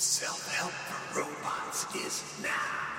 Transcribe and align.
Self 0.00 0.54
help 0.54 0.70
for 0.70 1.18
robots 1.18 1.92
is 1.96 2.22
now. 2.40 2.97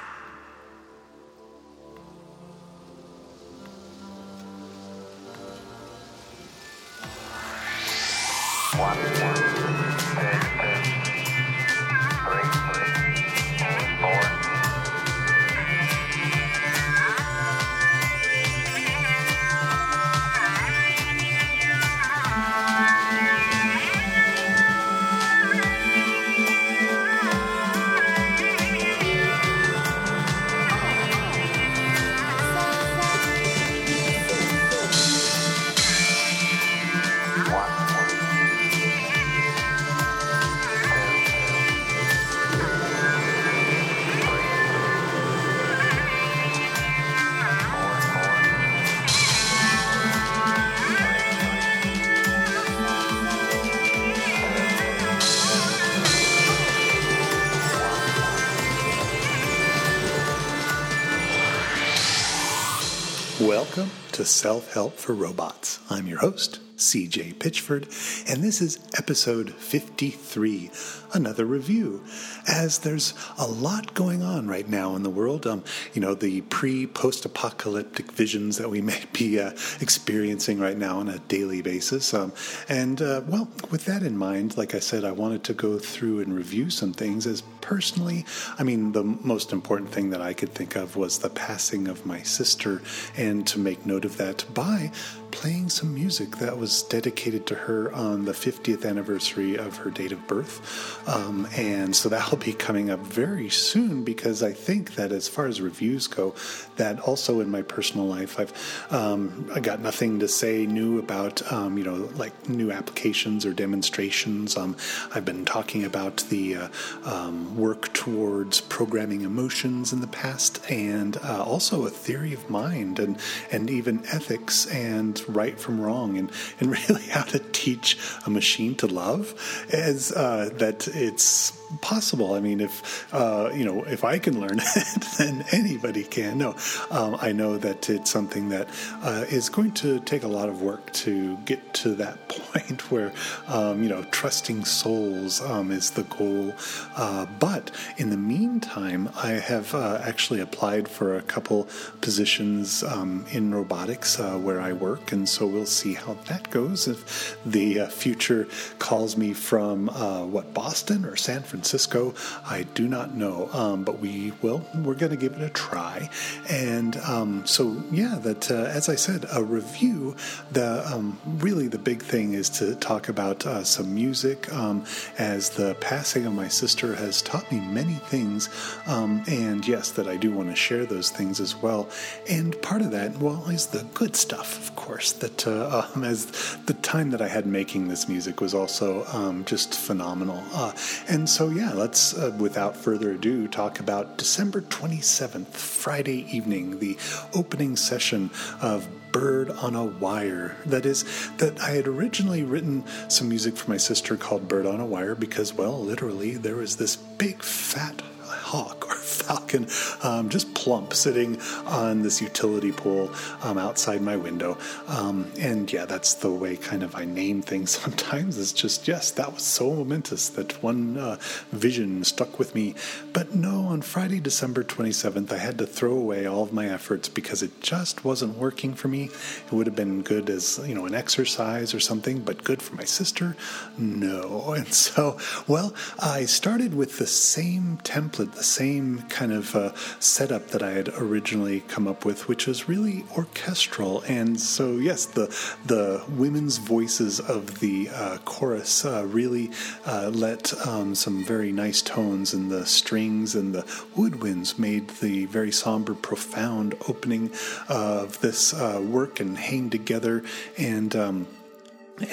To 64.19 64.25
Self 64.25 64.73
Help 64.73 64.97
for 64.97 65.13
Robots. 65.13 65.79
I'm 65.89 66.05
your 66.05 66.17
host, 66.17 66.59
CJ 66.79 67.35
Pitchford, 67.35 67.83
and 68.31 68.41
this 68.41 68.61
is 68.61 68.79
episode 68.97 69.53
53, 69.53 70.71
another 71.13 71.45
review. 71.45 72.03
As 72.47 72.79
there's 72.79 73.13
a 73.37 73.45
lot 73.45 73.93
going 73.93 74.23
on 74.23 74.47
right 74.47 74.67
now 74.67 74.95
in 74.95 75.03
the 75.03 75.09
world, 75.09 75.45
um, 75.45 75.63
you 75.93 76.01
know, 76.01 76.13
the 76.13 76.39
pre 76.41 76.87
post 76.87 77.25
apocalyptic 77.25 78.13
visions 78.13 78.57
that 78.57 78.69
we 78.69 78.81
may 78.89 79.03
be 79.11 79.41
uh, 79.41 79.51
experiencing 79.81 80.57
right 80.57 80.77
now 80.77 80.99
on 80.99 81.09
a 81.09 81.19
daily 81.19 81.61
basis. 81.61 82.13
Um, 82.13 82.31
and, 82.69 83.01
uh, 83.01 83.23
well, 83.27 83.49
with 83.69 83.83
that 83.85 84.01
in 84.01 84.17
mind, 84.17 84.57
like 84.57 84.73
I 84.73 84.79
said, 84.79 85.03
I 85.03 85.11
wanted 85.11 85.43
to 85.45 85.53
go 85.53 85.79
through 85.79 86.21
and 86.21 86.33
review 86.33 86.69
some 86.69 86.93
things 86.93 87.27
as 87.27 87.43
personally, 87.61 88.25
I 88.57 88.63
mean, 88.63 88.93
the 88.93 89.03
most 89.03 89.51
important 89.51 89.91
thing 89.91 90.09
that 90.11 90.21
I 90.21 90.33
could 90.33 90.53
think 90.53 90.75
of 90.75 90.95
was 90.95 91.19
the 91.19 91.29
passing 91.29 91.87
of 91.87 92.05
my 92.05 92.21
sister, 92.21 92.81
and 93.17 93.45
to 93.47 93.59
make 93.59 93.85
note 93.85 94.05
of 94.05 94.17
that 94.17 94.45
by 94.53 94.91
playing 95.31 95.69
some 95.69 95.93
music 95.93 96.37
that 96.37 96.57
was 96.57 96.83
dedicated 96.83 97.45
to 97.47 97.55
her 97.55 97.91
on 97.93 98.25
the 98.25 98.31
50th 98.31 98.85
anniversary 98.85 99.55
of 99.55 99.77
her 99.77 99.89
date 99.89 100.11
of 100.11 100.25
birth. 100.27 101.07
Um, 101.07 101.47
and 101.55 101.95
so 101.95 102.09
that'll 102.09 102.37
be 102.37 102.53
coming 102.53 102.89
up 102.89 102.99
very 102.99 103.49
soon 103.49 104.03
because 104.03 104.43
I 104.43 104.53
think 104.53 104.95
that 104.95 105.11
as 105.11 105.27
far 105.27 105.47
as 105.47 105.61
reviews 105.61 106.07
go, 106.07 106.35
that 106.75 106.99
also 107.01 107.39
in 107.39 107.49
my 107.49 107.61
personal 107.61 108.05
life, 108.05 108.39
I've 108.39 108.53
um, 108.91 109.49
I 109.53 109.59
got 109.59 109.81
nothing 109.81 110.19
to 110.19 110.27
say 110.27 110.65
new 110.65 110.99
about, 110.99 111.41
um, 111.51 111.77
you 111.77 111.83
know, 111.83 112.09
like 112.15 112.49
new 112.49 112.71
applications 112.71 113.45
or 113.45 113.53
demonstrations. 113.53 114.57
Um, 114.57 114.75
I've 115.13 115.25
been 115.25 115.45
talking 115.45 115.83
about 115.83 116.17
the 116.29 116.55
uh, 116.55 116.67
um, 117.05 117.57
work 117.57 117.93
towards 117.93 118.61
programming 118.61 119.21
emotions 119.21 119.93
in 119.93 120.01
the 120.01 120.07
past 120.07 120.59
and 120.69 121.17
uh, 121.17 121.43
also 121.43 121.85
a 121.85 121.89
theory 121.89 122.33
of 122.33 122.49
mind 122.49 122.99
and, 122.99 123.17
and 123.51 123.69
even 123.69 124.05
ethics 124.07 124.65
and 124.67 125.18
right 125.27 125.59
from 125.59 125.81
wrong 125.81 126.17
and, 126.17 126.31
and 126.59 126.71
really 126.89 127.07
how 127.07 127.23
to 127.23 127.39
teach 127.51 127.97
a 128.25 128.29
machine 128.29 128.75
to 128.75 128.87
love 128.87 129.33
as 129.71 130.11
uh, 130.11 130.49
that 130.53 130.87
it's 130.87 131.51
possible. 131.81 132.33
I 132.33 132.39
mean, 132.39 132.59
if 132.59 133.13
uh, 133.13 133.51
you 133.53 133.65
know, 133.65 133.83
if 133.83 134.03
I 134.03 134.19
can 134.19 134.39
learn 134.39 134.59
it, 134.75 135.05
then 135.17 135.45
anybody 135.51 136.03
can. 136.03 136.37
No, 136.37 136.55
um, 136.91 137.17
I 137.19 137.31
know 137.31 137.57
that 137.57 137.89
it's 137.89 138.11
something 138.11 138.49
that 138.49 138.67
uh, 139.03 139.25
is 139.29 139.49
going 139.49 139.71
to 139.73 139.99
take 140.01 140.23
a 140.23 140.27
lot 140.27 140.49
of 140.49 140.61
work 140.61 140.91
to 140.93 141.37
get 141.45 141.73
to 141.75 141.95
that 141.95 142.27
point 142.29 142.91
where 142.91 143.11
um, 143.47 143.83
you 143.83 143.89
know, 143.89 144.03
trusting 144.11 144.65
souls 144.65 145.41
um, 145.41 145.71
is 145.71 145.91
the 145.91 146.03
goal. 146.03 146.53
Uh, 146.95 147.25
but 147.39 147.71
in 147.97 148.09
the 148.09 148.17
meantime, 148.17 149.09
I 149.15 149.31
have 149.31 149.73
uh, 149.73 149.99
actually 150.03 150.39
applied 150.39 150.87
for 150.87 151.17
a 151.17 151.21
couple 151.21 151.67
positions 152.01 152.83
um, 152.83 153.25
in 153.31 153.53
robotics 153.53 154.19
uh, 154.19 154.37
where 154.37 154.61
I 154.61 154.73
work, 154.73 155.08
and 155.11 155.27
so 155.27 155.47
we'll 155.47 155.65
see 155.65 155.93
how 155.93 156.15
that 156.27 156.49
goes. 156.49 156.87
If 156.87 157.37
the 157.45 157.81
uh, 157.81 157.87
future 157.87 158.47
calls 158.79 159.17
me 159.17 159.33
from 159.33 159.87
what 160.31 160.53
Boston 160.53 161.05
or 161.05 161.15
San 161.15 161.41
Francisco. 161.41 161.79
Francisco. 161.79 162.13
I 162.45 162.63
do 162.73 162.87
not 162.87 163.15
know, 163.15 163.49
um, 163.53 163.83
but 163.83 163.99
we 163.99 164.33
will. 164.41 164.65
We're 164.75 164.95
going 164.95 165.11
to 165.11 165.17
give 165.17 165.33
it 165.33 165.41
a 165.41 165.49
try. 165.49 166.09
And 166.49 166.97
um, 166.97 167.45
so, 167.45 167.81
yeah, 167.91 168.17
that 168.23 168.49
uh, 168.49 168.65
as 168.65 168.89
I 168.89 168.95
said, 168.95 169.25
a 169.31 169.43
review. 169.43 170.15
The 170.51 170.85
um, 170.91 171.19
really 171.39 171.67
the 171.67 171.77
big 171.77 172.01
thing 172.01 172.33
is 172.33 172.49
to 172.59 172.75
talk 172.75 173.09
about 173.09 173.45
uh, 173.45 173.63
some 173.63 173.93
music, 173.93 174.51
um, 174.53 174.83
as 175.17 175.51
the 175.51 175.75
passing 175.75 176.25
of 176.25 176.33
my 176.33 176.47
sister 176.47 176.95
has 176.95 177.21
taught 177.21 177.49
me 177.51 177.59
many 177.59 177.99
things. 178.09 178.49
Um, 178.87 179.23
and 179.27 179.67
yes, 179.67 179.91
that 179.91 180.07
I 180.07 180.17
do 180.17 180.31
want 180.31 180.49
to 180.49 180.55
share 180.55 180.85
those 180.85 181.09
things 181.11 181.39
as 181.39 181.55
well. 181.55 181.89
And 182.29 182.59
part 182.61 182.81
of 182.81 182.91
that, 182.91 183.17
well, 183.19 183.47
is 183.49 183.67
the 183.67 183.85
good 183.93 184.15
stuff, 184.15 184.57
of 184.57 184.75
course. 184.75 184.98
That 184.99 185.47
uh, 185.47 185.87
um, 185.95 186.03
as 186.03 186.25
the 186.65 186.73
time 186.73 187.11
that 187.11 187.21
I 187.21 187.29
had 187.29 187.45
making 187.45 187.87
this 187.87 188.09
music 188.09 188.41
was 188.41 188.53
also 188.53 189.05
just 189.45 189.73
phenomenal. 189.73 190.43
Uh, 190.53 190.73
and 191.07 191.29
so 191.29 191.49
yeah, 191.49 191.71
let's, 191.73 192.13
uh, 192.13 192.35
without 192.37 192.75
further 192.75 193.11
ado, 193.11 193.47
talk 193.47 193.79
about 193.79 194.17
December 194.17 194.61
27th, 194.61 195.47
Friday 195.47 196.25
evening, 196.35 196.79
the 196.79 196.97
opening 197.33 197.75
session 197.75 198.29
of 198.61 198.87
Bird 199.11 199.49
on 199.49 199.75
a 199.75 199.85
Wire. 199.85 200.55
That 200.65 200.85
is, 200.85 201.03
that 201.37 201.59
I 201.61 201.71
had 201.71 201.87
originally 201.87 202.43
written 202.43 202.83
some 203.07 203.29
music 203.29 203.55
for 203.55 203.69
my 203.71 203.77
sister 203.77 204.17
called 204.17 204.47
Bird 204.47 204.65
on 204.65 204.79
a 204.79 204.85
Wire 204.85 205.15
because, 205.15 205.53
well, 205.53 205.79
literally, 205.79 206.31
there 206.31 206.57
was 206.57 206.75
this 206.75 206.95
big 206.95 207.41
fat 207.41 208.01
hawk 208.49 208.89
or 208.89 208.95
falcon 208.95 209.67
um, 210.01 210.27
just 210.29 210.53
plump 210.55 210.93
sitting 210.93 211.39
on 211.65 212.01
this 212.01 212.19
utility 212.21 212.71
pole 212.71 213.11
um, 213.43 213.57
outside 213.57 214.01
my 214.01 214.17
window. 214.17 214.57
Um, 214.87 215.31
and 215.39 215.71
yeah, 215.71 215.85
that's 215.85 216.15
the 216.15 216.31
way 216.31 216.57
kind 216.57 216.81
of 216.81 216.95
I 216.95 217.05
name 217.05 217.41
things 217.41 217.71
sometimes. 217.83 218.37
It's 218.37 218.53
just, 218.53 218.87
yes, 218.87 219.11
that 219.11 219.33
was 219.33 219.43
so 219.43 219.71
momentous 219.71 220.29
that 220.29 220.61
one 220.63 220.97
uh, 220.97 221.17
vision 221.51 222.03
stuck 222.03 222.39
with 222.39 222.55
me. 222.55 222.75
But 223.13 223.35
no, 223.35 223.65
on 223.65 223.81
Friday, 223.81 224.19
December 224.19 224.63
27th, 224.63 225.31
I 225.31 225.37
had 225.37 225.57
to 225.59 225.67
throw 225.67 225.93
away 225.93 226.25
all 226.25 226.43
of 226.43 226.51
my 226.51 226.67
efforts 226.67 227.07
because 227.07 227.43
it 227.43 227.61
just 227.61 228.03
wasn't 228.03 228.37
working 228.37 228.73
for 228.73 228.87
me. 228.87 229.05
It 229.45 229.51
would 229.51 229.67
have 229.67 229.75
been 229.75 230.01
good 230.01 230.29
as, 230.29 230.59
you 230.65 230.73
know, 230.73 230.85
an 230.85 230.95
exercise 230.95 231.73
or 231.73 231.79
something, 231.79 232.19
but 232.19 232.43
good 232.43 232.61
for 232.61 232.75
my 232.75 232.85
sister? 232.85 233.35
No. 233.77 234.55
And 234.59 234.73
so, 234.73 235.17
well, 235.47 235.73
I 235.99 236.25
started 236.25 236.73
with 236.73 236.97
the 236.97 237.07
same 237.07 237.79
template, 237.83 238.33
the 238.39 238.45
same 238.45 239.01
kind 239.09 239.33
of 239.33 239.53
uh, 239.53 239.75
setup 239.99 240.47
that 240.47 240.63
I 240.63 240.71
had 240.71 240.87
originally 240.97 241.59
come 241.67 241.89
up 241.89 242.05
with, 242.05 242.29
which 242.29 242.47
was 242.47 242.69
really 242.69 243.03
orchestral. 243.17 244.01
And 244.07 244.39
so, 244.39 244.77
yes, 244.77 245.05
the 245.05 245.27
the 245.65 246.01
women's 246.07 246.57
voices 246.57 247.19
of 247.19 247.59
the 247.59 247.89
uh, 247.93 248.17
chorus 248.19 248.85
uh, 248.85 249.05
really 249.05 249.51
uh, 249.85 250.09
let 250.13 250.53
um, 250.65 250.95
some 250.95 251.25
very 251.25 251.51
nice 251.51 251.81
tones, 251.81 252.33
and 252.33 252.49
the 252.49 252.65
strings 252.65 253.35
and 253.35 253.53
the 253.53 253.63
woodwinds 253.97 254.57
made 254.57 254.87
the 255.01 255.25
very 255.25 255.51
somber, 255.51 255.93
profound 255.93 256.75
opening 256.87 257.31
of 257.67 258.21
this 258.21 258.53
uh, 258.53 258.81
work 258.81 259.19
and 259.19 259.37
hang 259.37 259.69
together 259.69 260.23
and. 260.57 260.95
Um, 260.95 261.27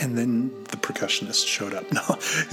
and 0.00 0.17
then 0.17 0.50
the 0.65 0.77
percussionist 0.77 1.47
showed 1.47 1.75
up. 1.75 1.87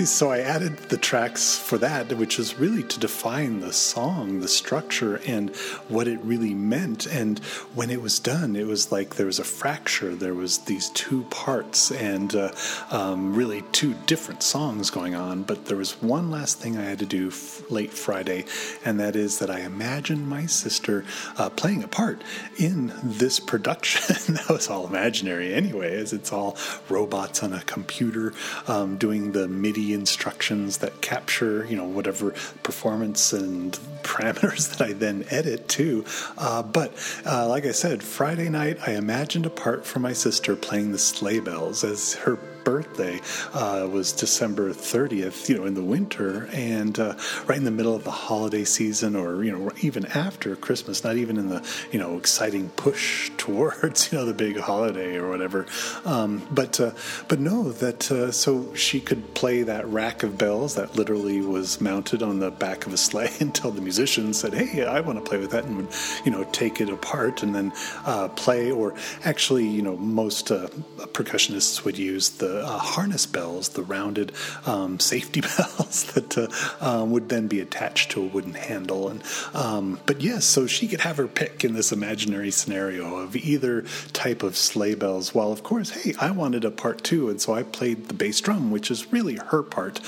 So 0.03 0.31
I 0.31 0.39
added 0.39 0.77
the 0.89 0.97
tracks 0.97 1.57
for 1.57 1.77
that, 1.79 2.13
which 2.13 2.37
is 2.37 2.59
really 2.59 2.83
to 2.83 2.99
define 2.99 3.61
the 3.61 3.73
song, 3.73 4.39
the 4.41 4.47
structure, 4.47 5.19
and 5.25 5.55
what 5.87 6.07
it 6.07 6.19
really 6.21 6.53
meant. 6.53 7.05
And 7.07 7.39
when 7.73 7.89
it 7.89 8.01
was 8.01 8.19
done, 8.19 8.55
it 8.55 8.67
was 8.67 8.91
like 8.91 9.15
there 9.15 9.25
was 9.25 9.39
a 9.39 9.43
fracture. 9.43 10.13
There 10.15 10.33
was 10.33 10.59
these 10.59 10.89
two 10.89 11.23
parts, 11.25 11.91
and 11.91 12.35
uh, 12.35 12.51
um, 12.91 13.35
really 13.35 13.63
two 13.71 13.93
different 14.05 14.43
songs 14.43 14.89
going 14.89 15.15
on. 15.15 15.43
But 15.43 15.65
there 15.65 15.77
was 15.77 16.01
one 16.01 16.29
last 16.29 16.59
thing 16.59 16.77
I 16.77 16.83
had 16.83 16.99
to 16.99 17.05
do 17.05 17.29
f- 17.29 17.69
late 17.71 17.93
Friday, 17.93 18.45
and 18.85 18.99
that 18.99 19.15
is 19.15 19.39
that 19.39 19.49
I 19.49 19.61
imagined 19.61 20.27
my 20.27 20.45
sister 20.45 21.05
uh, 21.37 21.49
playing 21.49 21.83
a 21.83 21.87
part 21.87 22.21
in 22.57 22.93
this 23.03 23.39
production. 23.39 24.33
that 24.35 24.49
was 24.49 24.69
all 24.69 24.85
imaginary, 24.85 25.53
anyway, 25.53 25.95
as 25.95 26.13
it's 26.13 26.31
all 26.31 26.57
robot 26.89 27.22
on 27.43 27.53
a 27.53 27.61
computer 27.61 28.33
um, 28.67 28.97
doing 28.97 29.31
the 29.31 29.47
MIDI 29.47 29.93
instructions 29.93 30.77
that 30.79 31.01
capture, 31.01 31.65
you 31.65 31.75
know, 31.75 31.85
whatever 31.85 32.31
performance 32.63 33.33
and 33.33 33.73
parameters 34.03 34.69
that 34.75 34.81
I 34.85 34.93
then 34.93 35.25
edit 35.29 35.67
too. 35.67 36.05
Uh, 36.37 36.61
but 36.61 36.93
uh, 37.25 37.47
like 37.47 37.65
I 37.65 37.71
said, 37.71 38.03
Friday 38.03 38.49
night 38.49 38.77
I 38.85 38.91
imagined 38.91 39.45
a 39.45 39.49
part 39.49 39.85
for 39.85 39.99
my 39.99 40.13
sister 40.13 40.55
playing 40.55 40.91
the 40.91 40.99
sleigh 40.99 41.39
bells 41.39 41.83
as 41.83 42.15
her 42.15 42.37
birthday 42.63 43.19
uh, 43.53 43.87
was 43.91 44.11
December 44.13 44.71
30th, 44.71 45.49
you 45.49 45.57
know, 45.57 45.65
in 45.65 45.73
the 45.73 45.83
winter 45.83 46.47
and 46.53 46.97
uh, 46.99 47.15
right 47.45 47.57
in 47.57 47.63
the 47.63 47.71
middle 47.71 47.95
of 47.95 48.03
the 48.03 48.11
holiday 48.11 48.63
season 48.63 49.15
or, 49.15 49.43
you 49.43 49.51
know, 49.51 49.71
even 49.81 50.05
after 50.07 50.55
Christmas, 50.55 51.03
not 51.03 51.17
even 51.17 51.37
in 51.37 51.49
the, 51.49 51.67
you 51.91 51.99
know, 51.99 52.17
exciting 52.17 52.69
push 52.69 53.29
towards, 53.43 54.09
you 54.11 54.17
know, 54.17 54.25
the 54.25 54.33
big 54.33 54.57
holiday 54.57 55.17
or 55.17 55.27
whatever. 55.27 55.65
Um, 56.05 56.47
but, 56.49 56.79
uh, 56.79 56.91
but 57.27 57.41
no, 57.41 57.73
that, 57.73 58.09
uh, 58.09 58.31
so 58.31 58.73
she 58.73 59.01
could 59.01 59.33
play 59.33 59.63
that 59.63 59.85
rack 59.87 60.23
of 60.23 60.37
bells 60.37 60.75
that 60.75 60.95
literally 60.95 61.41
was 61.41 61.81
mounted 61.81 62.23
on 62.23 62.39
the 62.39 62.51
back 62.51 62.85
of 62.85 62.93
a 62.93 62.97
sleigh 62.97 63.33
until 63.41 63.71
the 63.71 63.81
musician 63.81 64.33
said, 64.33 64.53
Hey, 64.53 64.85
I 64.85 65.01
want 65.01 65.19
to 65.19 65.29
play 65.29 65.39
with 65.39 65.51
that 65.51 65.65
and 65.65 65.75
would, 65.75 65.87
you 66.23 66.31
know, 66.31 66.45
take 66.53 66.79
it 66.79 66.89
apart 66.89 67.43
and 67.43 67.53
then 67.53 67.73
uh, 68.05 68.29
play 68.29 68.71
or 68.71 68.95
actually, 69.25 69.67
you 69.67 69.81
know, 69.81 69.97
most 69.97 70.49
uh, 70.49 70.69
percussionists 71.11 71.83
would 71.83 71.97
use 71.97 72.29
the 72.29 72.63
uh, 72.63 72.77
harness 72.77 73.25
bells, 73.25 73.69
the 73.69 73.83
rounded 73.83 74.31
um, 74.65 75.01
safety 75.01 75.41
bells 75.57 76.05
that 76.13 76.37
uh, 76.37 76.47
um, 76.79 77.11
would 77.11 77.27
then 77.27 77.47
be 77.47 77.59
attached 77.59 78.11
to 78.11 78.23
a 78.23 78.27
wooden 78.27 78.53
handle. 78.53 79.09
And 79.09 79.21
um, 79.53 79.99
but 80.05 80.21
yes, 80.21 80.45
so 80.45 80.65
she 80.65 80.87
could 80.87 81.01
have 81.01 81.17
her 81.17 81.27
pick 81.27 81.65
in 81.65 81.73
this 81.73 81.91
imaginary 81.91 82.51
scenario 82.51 83.17
of 83.17 83.32
either 83.35 83.83
type 84.13 84.43
of 84.43 84.55
sleigh 84.55 84.95
bells. 84.95 85.33
While 85.33 85.51
of 85.51 85.63
course, 85.63 85.89
hey, 85.89 86.13
I 86.19 86.31
wanted 86.31 86.65
a 86.65 86.71
part 86.71 87.03
two, 87.03 87.29
and 87.29 87.41
so 87.41 87.53
I 87.53 87.63
played 87.63 88.07
the 88.07 88.13
bass 88.13 88.39
drum, 88.41 88.71
which 88.71 88.91
is 88.91 89.11
really 89.11 89.35
her 89.35 89.63
part 89.63 89.99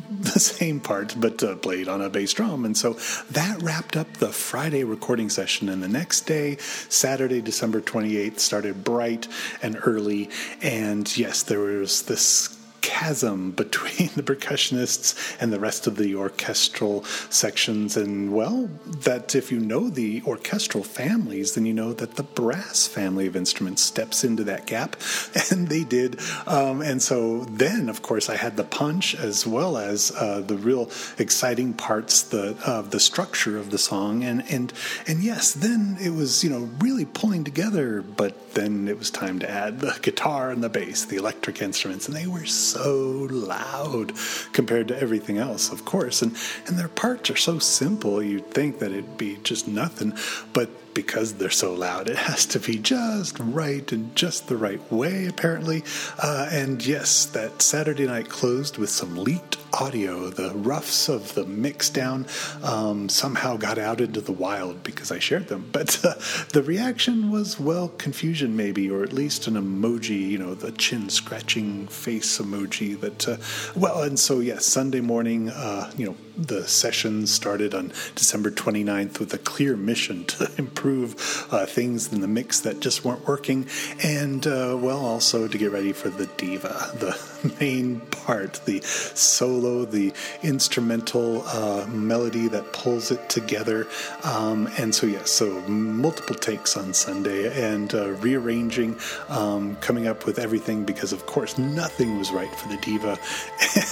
the 0.20 0.40
same 0.40 0.80
part, 0.80 1.14
but 1.18 1.42
uh, 1.42 1.56
played 1.56 1.88
on 1.88 2.00
a 2.00 2.10
bass 2.10 2.32
drum. 2.32 2.64
And 2.64 2.76
so 2.76 2.94
that 3.30 3.60
wrapped 3.62 3.96
up 3.96 4.12
the 4.14 4.32
Friday 4.32 4.84
recording 4.84 5.28
session. 5.28 5.68
And 5.68 5.82
the 5.82 5.88
next 5.88 6.22
day, 6.22 6.56
Saturday, 6.88 7.40
December 7.40 7.80
28th, 7.80 8.38
started 8.38 8.84
bright 8.84 9.28
and 9.62 9.78
early. 9.84 10.30
And 10.62 11.16
yes, 11.16 11.42
there 11.42 11.60
was 11.60 12.02
this 12.02 12.59
chasm 12.80 13.50
between 13.62 14.10
the 14.14 14.22
percussionists 14.22 15.36
and 15.40 15.52
the 15.52 15.60
rest 15.60 15.86
of 15.86 15.96
the 15.96 16.14
orchestral 16.14 17.04
sections. 17.30 17.96
And 17.96 18.32
well, 18.32 18.68
that 18.86 19.34
if 19.34 19.50
you 19.50 19.60
know 19.60 19.88
the 19.88 20.22
orchestral 20.26 20.84
families, 20.84 21.54
then 21.54 21.66
you 21.66 21.74
know 21.74 21.92
that 21.92 22.16
the 22.16 22.22
brass 22.22 22.86
family 22.86 23.26
of 23.26 23.36
instruments 23.36 23.82
steps 23.82 24.24
into 24.24 24.44
that 24.44 24.66
gap, 24.66 24.96
and 25.50 25.68
they 25.68 25.84
did. 25.84 26.20
Um, 26.46 26.80
and 26.82 27.02
so 27.02 27.44
then, 27.44 27.88
of 27.88 28.02
course, 28.02 28.28
I 28.28 28.36
had 28.36 28.56
the 28.56 28.64
punch 28.64 29.14
as 29.14 29.46
well 29.46 29.76
as 29.76 30.12
uh, 30.16 30.40
the 30.40 30.56
real 30.56 30.90
exciting 31.18 31.74
parts, 31.74 32.32
uh, 32.32 32.82
the 32.88 33.00
structure 33.00 33.58
of 33.58 33.70
the 33.70 33.78
song, 33.78 34.22
and 34.24 34.44
and 34.50 34.72
and 35.06 35.22
yes, 35.22 35.52
then 35.52 35.96
it 36.00 36.10
was 36.10 36.44
you 36.44 36.50
know 36.50 36.70
really 36.78 37.04
pulling 37.04 37.44
together. 37.44 38.02
But 38.02 38.54
then 38.54 38.88
it 38.88 38.98
was 38.98 39.10
time 39.10 39.38
to 39.40 39.50
add 39.50 39.80
the 39.80 39.98
guitar 40.02 40.50
and 40.50 40.62
the 40.62 40.68
bass, 40.68 41.04
the 41.04 41.16
electric 41.16 41.62
instruments, 41.62 42.06
and 42.06 42.16
they 42.16 42.26
were 42.26 42.46
so 42.46 42.69
loud 42.76 44.12
compared 44.52 44.88
to 44.88 45.00
everything 45.00 45.38
else, 45.38 45.70
of 45.70 45.84
course. 45.84 46.22
And 46.22 46.36
and 46.66 46.78
their 46.78 46.88
parts 46.88 47.30
are 47.30 47.36
so 47.36 47.58
simple, 47.58 48.22
you'd 48.22 48.50
think 48.50 48.78
that 48.78 48.92
it'd 48.92 49.18
be 49.18 49.38
just 49.42 49.68
nothing, 49.68 50.16
but 50.52 50.68
because 50.94 51.34
they're 51.34 51.50
so 51.50 51.72
loud, 51.72 52.08
it 52.08 52.16
has 52.16 52.46
to 52.46 52.58
be 52.58 52.76
just 52.76 53.38
right 53.38 53.90
and 53.92 54.14
just 54.16 54.48
the 54.48 54.56
right 54.56 54.80
way, 54.92 55.26
apparently. 55.26 55.84
Uh, 56.18 56.48
and 56.50 56.84
yes, 56.84 57.26
that 57.26 57.62
Saturday 57.62 58.06
night 58.06 58.28
closed 58.28 58.76
with 58.76 58.90
some 58.90 59.16
leaked 59.16 59.56
audio. 59.80 60.28
The 60.28 60.50
roughs 60.54 61.08
of 61.08 61.34
the 61.34 61.46
mix 61.46 61.88
down 61.88 62.26
um, 62.62 63.08
somehow 63.08 63.56
got 63.56 63.78
out 63.78 64.00
into 64.00 64.20
the 64.20 64.32
wild 64.32 64.82
because 64.82 65.10
I 65.10 65.18
shared 65.18 65.48
them. 65.48 65.68
But 65.80 66.04
uh, 66.04 66.14
the 66.52 66.62
reaction 66.62 67.30
was, 67.30 67.58
well, 67.58 67.88
confusion 67.88 68.54
maybe, 68.54 68.90
or 68.90 69.02
at 69.02 69.14
least 69.14 69.46
an 69.46 69.54
emoji, 69.54 70.28
you 70.28 70.36
know, 70.36 70.54
the 70.54 70.72
chin 70.72 71.08
scratching 71.08 71.88
face 71.88 72.38
emoji 72.38 73.00
that, 73.00 73.26
uh, 73.26 73.36
well, 73.74 74.02
and 74.02 74.18
so, 74.18 74.40
yes, 74.40 74.66
Sunday 74.66 75.00
morning, 75.00 75.48
uh, 75.48 75.90
you 75.96 76.06
know, 76.06 76.16
the 76.40 76.66
session 76.66 77.26
started 77.26 77.74
on 77.74 77.88
December 78.14 78.50
29th 78.50 79.18
with 79.18 79.34
a 79.34 79.38
clear 79.38 79.76
mission 79.76 80.24
to 80.26 80.50
improve 80.56 81.46
uh, 81.50 81.66
things 81.66 82.12
in 82.12 82.20
the 82.20 82.28
mix 82.28 82.60
that 82.60 82.80
just 82.80 83.04
weren't 83.04 83.26
working, 83.26 83.66
and 84.02 84.46
uh, 84.46 84.76
well, 84.80 85.04
also 85.04 85.46
to 85.46 85.58
get 85.58 85.70
ready 85.70 85.92
for 85.92 86.08
the 86.08 86.26
diva, 86.26 86.68
the 86.94 87.56
main 87.60 88.00
part, 88.00 88.60
the 88.64 88.80
solo, 88.82 89.69
the 89.84 90.12
instrumental 90.42 91.42
uh, 91.46 91.86
melody 91.88 92.48
that 92.48 92.72
pulls 92.72 93.10
it 93.10 93.28
together. 93.28 93.86
Um, 94.24 94.68
and 94.78 94.94
so, 94.94 95.06
yes, 95.06 95.30
so 95.30 95.60
multiple 95.62 96.34
takes 96.34 96.76
on 96.76 96.94
Sunday 96.94 97.72
and 97.72 97.94
uh, 97.94 98.10
rearranging, 98.12 98.98
um, 99.28 99.76
coming 99.76 100.06
up 100.06 100.26
with 100.26 100.38
everything 100.38 100.84
because, 100.84 101.12
of 101.12 101.26
course, 101.26 101.58
nothing 101.58 102.18
was 102.18 102.30
right 102.30 102.54
for 102.54 102.68
the 102.68 102.76
diva, 102.78 103.10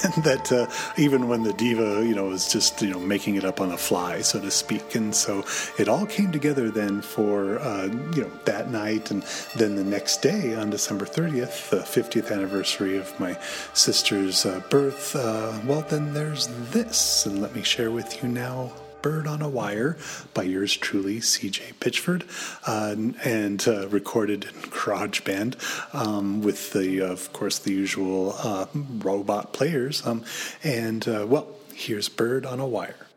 and 0.03 0.23
that 0.23 0.51
uh, 0.51 0.67
even 0.97 1.27
when 1.27 1.43
the 1.43 1.53
diva, 1.53 2.05
you 2.05 2.15
know, 2.15 2.25
was 2.25 2.51
just 2.51 2.81
you 2.81 2.89
know 2.89 2.99
making 2.99 3.35
it 3.35 3.43
up 3.43 3.59
on 3.61 3.69
the 3.69 3.77
fly, 3.77 4.21
so 4.21 4.39
to 4.39 4.51
speak. 4.51 4.95
And 4.95 5.13
so 5.13 5.43
it 5.77 5.87
all 5.87 6.05
came 6.05 6.31
together 6.31 6.69
then 6.69 7.01
for 7.01 7.59
uh, 7.59 7.85
you 8.15 8.23
know 8.23 8.31
that 8.45 8.69
night, 8.69 9.11
and 9.11 9.23
then 9.55 9.75
the 9.75 9.83
next 9.83 10.21
day 10.21 10.55
on 10.55 10.69
December 10.69 11.05
30th, 11.05 11.69
the 11.69 11.77
50th 11.77 12.31
anniversary 12.31 12.97
of 12.97 13.17
my 13.19 13.37
sister's 13.73 14.45
uh, 14.45 14.61
birth. 14.69 15.15
Uh, 15.15 15.51
well, 15.69 15.81
then 15.81 16.15
there's 16.15 16.47
this, 16.71 17.27
and 17.27 17.43
let 17.43 17.55
me 17.55 17.61
share 17.61 17.91
with 17.91 18.23
you 18.23 18.27
now. 18.27 18.71
Bird 19.03 19.27
on 19.27 19.43
a 19.43 19.47
Wire 19.47 19.97
by 20.33 20.41
yours 20.41 20.75
truly, 20.75 21.19
CJ 21.19 21.75
Pitchford, 21.75 22.23
uh, 22.67 22.95
and 23.23 23.67
uh, 23.67 23.87
recorded 23.89 24.45
in 24.45 24.51
GarageBand 24.71 25.93
um, 25.93 26.41
with 26.41 26.73
the, 26.73 27.01
of 27.01 27.31
course, 27.33 27.59
the 27.59 27.71
usual 27.71 28.35
uh, 28.39 28.65
robot 28.97 29.53
players. 29.53 30.05
Um, 30.07 30.25
and 30.63 31.07
uh, 31.07 31.27
well, 31.29 31.47
here's 31.75 32.09
Bird 32.09 32.47
on 32.47 32.59
a 32.59 32.65
Wire. 32.65 33.08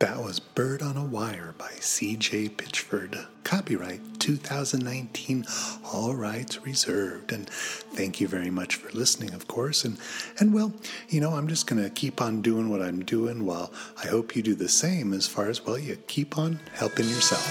That 0.00 0.22
was 0.22 0.38
Bird 0.38 0.80
on 0.80 0.96
a 0.96 1.04
Wire 1.04 1.56
by 1.58 1.70
C.J. 1.80 2.50
Pitchford. 2.50 3.26
Copyright 3.42 4.20
2019, 4.20 5.44
all 5.92 6.14
rights 6.14 6.64
reserved. 6.64 7.32
And 7.32 7.50
thank 7.50 8.20
you 8.20 8.28
very 8.28 8.50
much 8.50 8.76
for 8.76 8.92
listening, 8.96 9.34
of 9.34 9.48
course. 9.48 9.84
And, 9.84 9.98
and 10.38 10.54
well, 10.54 10.72
you 11.08 11.20
know, 11.20 11.30
I'm 11.34 11.48
just 11.48 11.66
going 11.66 11.82
to 11.82 11.90
keep 11.90 12.20
on 12.20 12.42
doing 12.42 12.68
what 12.68 12.80
I'm 12.80 13.04
doing 13.04 13.44
while 13.44 13.72
I 14.00 14.06
hope 14.06 14.36
you 14.36 14.42
do 14.42 14.54
the 14.54 14.68
same 14.68 15.12
as 15.12 15.26
far 15.26 15.48
as, 15.48 15.66
well, 15.66 15.76
you 15.76 15.96
keep 16.06 16.38
on 16.38 16.60
helping 16.74 17.08
yourself. 17.08 17.42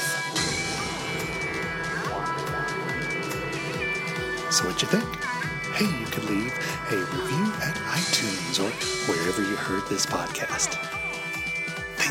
So, 4.53 4.65
what 4.65 4.81
you 4.81 4.87
think? 4.87 5.03
Hey, 5.75 5.99
you 5.99 6.05
could 6.05 6.23
leave 6.29 6.53
a 6.91 6.95
review 6.95 7.53
at 7.61 7.75
iTunes 7.91 8.63
or 8.63 8.71
wherever 9.11 9.41
you 9.41 9.57
heard 9.57 9.85
this 9.89 10.05
podcast. 10.05 11.06